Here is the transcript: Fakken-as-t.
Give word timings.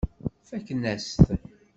Fakken-as-t. 0.49 1.19